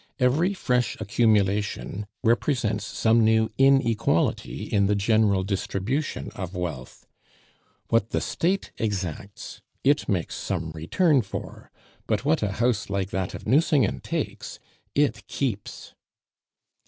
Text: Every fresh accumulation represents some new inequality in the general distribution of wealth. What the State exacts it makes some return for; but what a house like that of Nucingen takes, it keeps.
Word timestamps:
Every 0.19 0.55
fresh 0.55 0.99
accumulation 0.99 2.07
represents 2.23 2.83
some 2.87 3.23
new 3.23 3.51
inequality 3.59 4.63
in 4.63 4.87
the 4.87 4.95
general 4.95 5.43
distribution 5.43 6.31
of 6.31 6.55
wealth. 6.55 7.05
What 7.89 8.09
the 8.09 8.19
State 8.19 8.71
exacts 8.79 9.61
it 9.83 10.09
makes 10.09 10.33
some 10.33 10.71
return 10.71 11.21
for; 11.21 11.69
but 12.07 12.25
what 12.25 12.41
a 12.41 12.53
house 12.53 12.89
like 12.89 13.11
that 13.11 13.35
of 13.35 13.45
Nucingen 13.45 13.99
takes, 13.99 14.57
it 14.95 15.27
keeps. 15.27 15.93